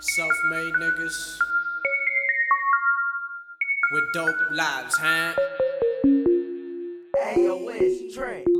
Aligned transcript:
Self-made 0.00 0.72
niggas 0.74 1.38
with 3.92 4.04
dope 4.14 4.36
lives, 4.52 4.96
huh? 4.96 5.34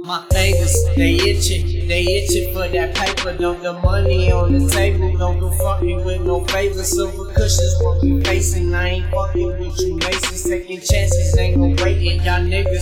My 0.05 0.27
fingers, 0.31 0.77
they 0.97 1.15
itching, 1.15 1.89
they 1.89 2.03
itching 2.03 2.53
for 2.53 2.69
that 2.69 2.95
paper. 2.95 3.35
Don't 3.39 3.63
the 3.63 3.73
money 3.73 4.31
on 4.31 4.53
the 4.53 4.69
table, 4.69 5.17
don't 5.17 5.41
go 5.41 5.51
fuck 5.53 5.83
me 5.83 5.97
with 5.97 6.21
no 6.21 6.45
favors. 6.45 6.89
Silver 6.89 7.33
cushions, 7.33 7.77
what 7.81 8.03
we 8.03 8.23
facing. 8.23 8.75
I 8.75 8.89
ain't 8.89 9.11
fucking 9.11 9.59
with 9.59 9.81
you, 9.81 9.97
Masons. 9.97 10.45
Taking 10.45 10.81
chances, 10.81 11.39
ain't 11.39 11.57
no 11.57 11.69
waiting. 11.83 11.94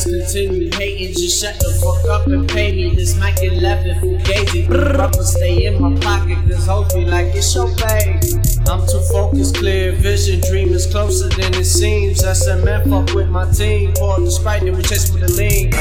Niggas 0.03 0.27
continue 0.27 0.71
hating, 0.73 1.15
just 1.15 1.41
shut 1.41 1.59
the 1.59 1.71
fuck 1.81 2.09
up 2.11 2.27
and 2.27 2.49
pay 2.49 2.73
me. 2.73 2.95
This 2.95 3.17
Mac 3.17 3.43
11 3.43 4.01
Fugazi. 4.01 4.69
Rubber 4.69 5.23
stay 5.23 5.67
in 5.67 5.81
my 5.81 5.99
pocket, 6.01 6.39
cause 6.49 6.67
hopefully 6.67 7.07
like 7.07 7.35
it's 7.35 7.55
your 7.55 7.75
bag. 7.77 8.25
I'm 8.69 8.87
too 8.87 9.01
focused, 9.13 9.57
clear 9.57 9.93
vision. 9.93 10.41
Dream 10.49 10.73
is 10.73 10.87
closer 10.87 11.29
than 11.29 11.55
it 11.55 11.65
seems. 11.65 12.25
I 12.25 12.33
said, 12.33 12.65
man, 12.65 12.89
fuck 12.89 13.15
with 13.15 13.29
my 13.29 13.51
team. 13.53 13.93
Pour 13.95 14.19
the 14.21 14.31
sprite, 14.31 14.63
we 14.63 14.83
chase 14.83 15.11
with 15.13 15.23
the 15.23 15.33
lean. 15.33 15.71
They 15.71 15.79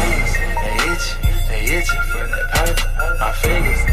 itching, 0.92 1.22
they 1.48 1.78
itching 1.78 2.02
for 2.12 2.28
that 2.28 2.50
pipe. 2.54 3.20
My 3.20 3.32
fingers, 3.34 3.91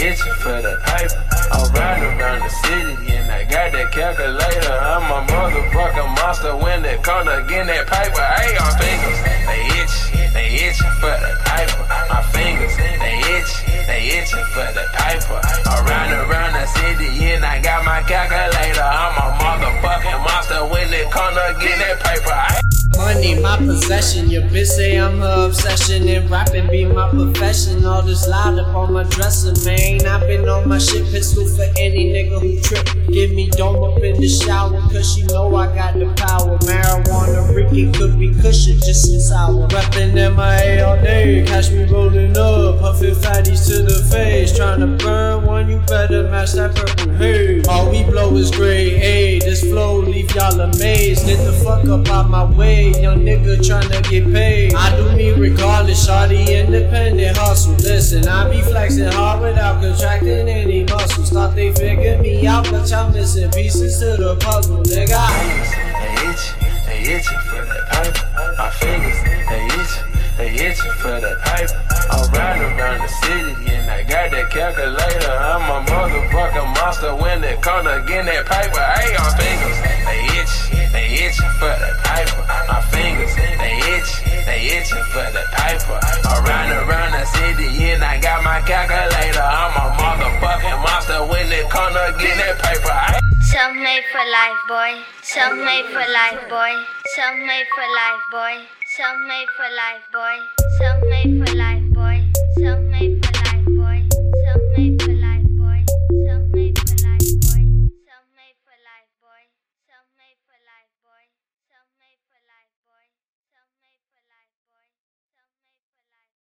itching 0.00 0.32
for 0.40 0.56
that 0.56 0.78
pipe. 0.80 1.12
I'm 1.52 1.68
riding 1.76 2.08
around 2.16 2.40
the 2.40 2.48
city 2.48 3.12
and 3.16 3.30
I 3.30 3.44
got 3.44 3.72
that 3.72 3.92
calculator. 3.92 4.72
I'm 4.72 5.04
a 5.12 5.20
motherfucking 5.28 6.10
monster 6.16 6.56
when 6.56 6.82
they 6.82 6.96
come 7.04 7.26
to 7.26 7.44
get 7.48 7.66
that 7.68 7.84
paper. 7.84 8.24
Hey, 8.40 8.56
my 8.56 8.72
fingers, 8.80 9.18
they 9.44 9.62
itch, 9.76 9.96
they 10.32 10.48
itching 10.64 10.94
for 11.04 11.12
that 11.12 11.36
piper. 11.44 11.84
My 12.08 12.22
fingers, 12.32 12.74
they 12.76 13.16
itch, 13.36 13.52
they 13.86 14.02
itching 14.16 14.48
for 14.56 14.68
that 14.72 14.88
piper. 14.96 15.40
I'm 15.68 15.84
riding 15.84 16.20
around 16.24 16.52
the 16.56 16.66
city 16.66 17.36
and 17.36 17.44
I 17.44 17.60
got 17.60 17.84
my 17.84 18.00
calculator. 18.08 18.80
I'm 18.80 19.14
a 19.20 19.28
motherfucking 19.36 20.20
monster 20.24 20.64
when 20.72 20.90
they 20.90 21.04
come 21.12 21.34
to 21.34 21.46
get 21.60 21.76
that 21.76 22.00
paper. 22.00 22.49
Money, 23.20 23.38
my 23.38 23.58
possession. 23.58 24.30
Your 24.30 24.40
bitch 24.44 24.64
say 24.64 24.98
I'm 24.98 25.18
her 25.18 25.48
obsession, 25.48 26.08
and 26.08 26.30
rapping 26.30 26.68
be 26.68 26.86
my 26.86 27.10
profession. 27.10 27.84
All 27.84 28.00
this 28.00 28.26
loud 28.26 28.58
up 28.58 28.74
on 28.74 28.94
my 28.94 29.02
dresser, 29.02 29.52
man. 29.62 30.06
i 30.06 30.26
been 30.26 30.48
on 30.48 30.66
my 30.66 30.78
shit, 30.78 31.04
pistol 31.12 31.46
for 31.46 31.68
any 31.76 32.14
nigga 32.14 32.40
who 32.40 32.58
trip. 32.62 32.88
Give 33.12 33.30
me 33.32 33.50
dome 33.50 33.84
up 33.84 34.02
in 34.02 34.18
the 34.18 34.26
shower, 34.26 34.80
cause 34.88 35.18
you 35.18 35.26
know 35.26 35.54
I 35.54 35.66
got 35.74 35.98
the 35.98 36.06
power. 36.16 36.56
Marijuana, 36.60 37.54
Ricky 37.54 37.92
could 37.92 38.18
be 38.18 38.32
cushion, 38.40 38.78
just 38.80 39.04
some 39.04 39.20
sour. 39.20 39.68
my 39.68 39.84
MIA 39.98 40.86
all 40.86 40.96
day, 40.96 41.44
catch 41.46 41.70
me 41.72 41.84
rolling 41.84 42.34
up, 42.38 42.80
puffin' 42.80 43.14
fatties 43.14 43.66
to 43.68 43.82
the 43.82 44.02
face. 44.10 44.58
Tryna 44.58 44.98
burn 44.98 45.29
you 45.68 45.78
better 45.86 46.24
match 46.24 46.52
that 46.52 46.74
purple 46.74 47.12
haze. 47.14 47.66
All 47.68 47.90
we 47.90 48.04
blow 48.04 48.34
is 48.36 48.50
gray, 48.50 49.00
ayy. 49.00 49.40
This 49.40 49.62
flow 49.62 49.98
leave 49.98 50.34
y'all 50.34 50.60
amazed. 50.60 51.26
Get 51.26 51.44
the 51.44 51.52
fuck 51.52 51.86
up 51.88 52.08
out 52.08 52.30
my 52.30 52.44
way 52.44 52.92
young 52.92 53.20
nigga 53.20 53.58
tryna 53.58 54.02
get 54.08 54.32
paid. 54.32 54.74
I 54.74 54.96
do 54.96 55.16
me 55.16 55.32
regardless, 55.32 56.06
shawty 56.06 56.48
independent 56.48 57.36
hustle. 57.36 57.74
Listen, 57.74 58.28
I 58.28 58.48
be 58.48 58.62
flexing 58.62 59.12
hard 59.12 59.40
without 59.42 59.80
contracting 59.80 60.48
any 60.48 60.84
muscles. 60.84 61.30
Thought 61.30 61.54
they 61.54 61.72
figured 61.72 62.20
me 62.20 62.46
out, 62.46 62.70
but 62.70 62.88
y'all 62.90 63.10
missing 63.10 63.50
pieces 63.50 63.98
to 64.00 64.16
the 64.16 64.36
puzzle, 64.36 64.82
nigga. 64.84 65.20
They 66.00 66.30
itch, 66.30 66.44
they 66.86 67.14
itching 67.14 67.38
for 67.48 67.64
that 67.64 67.84
pipe. 67.90 68.58
My 68.58 68.70
fingers, 68.70 69.18
they 69.48 69.64
itch, 69.80 69.94
they 70.36 70.66
itching 70.66 70.92
for 71.00 71.20
that 71.20 71.38
pipe. 71.44 71.70
I'm 72.10 72.30
riding 72.32 72.78
around 72.78 73.00
the 73.00 73.08
city 73.08 73.70
I 73.70 73.79
got 74.20 74.30
that 74.36 74.50
calculator. 74.52 75.32
I'm 75.32 75.64
a 75.64 75.78
motherfucking 75.88 76.68
monster 76.76 77.14
when 77.16 77.40
it 77.44 77.62
come 77.62 77.84
to 77.88 78.04
getting 78.04 78.28
that 78.28 78.44
paper. 78.44 78.84
Hey, 79.00 79.16
my 79.16 79.32
fingers, 79.40 79.78
they 80.04 80.20
itch, 80.36 80.54
they 80.92 81.08
itching 81.24 81.54
for 81.56 81.72
that 81.72 81.96
piper. 82.04 82.42
My 82.68 82.80
fingers, 82.92 83.32
they 83.32 83.76
itch, 83.96 84.10
they 84.44 84.60
itching 84.76 85.06
for 85.08 85.24
the 85.32 85.44
piper. 85.56 85.96
I'm 86.28 86.44
around 86.84 87.12
the 87.16 87.24
city 87.32 87.68
and 87.96 88.04
I 88.04 88.20
got 88.20 88.44
my 88.44 88.60
calculator. 88.68 89.40
I'm 89.40 89.72
a 89.72 89.86
motherfucking 89.96 90.78
monster 90.84 91.20
when 91.24 91.48
it 91.48 91.70
come 91.70 91.92
to 91.96 92.12
getting 92.20 92.44
that 92.44 92.60
paper. 92.60 92.92
Hey. 92.92 93.20
Self-made 93.48 94.04
for 94.12 94.24
life, 94.28 94.60
boy. 94.68 94.92
Self-made 95.22 95.86
for 95.96 96.04
life, 96.04 96.44
boy. 96.52 96.72
Self-made 97.16 97.66
for 97.72 97.86
life, 97.88 98.22
boy. 98.30 98.54
Self-made 98.86 99.48
for 99.56 99.68
life, 99.80 100.04
boy. 100.12 100.36
Self-made 100.78 101.32
for 101.40 101.54
life. 101.56 101.69